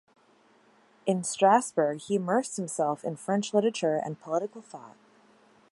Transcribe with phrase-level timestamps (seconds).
[1.05, 4.97] In Strasbourg, he immersed himself in French literature and political thought.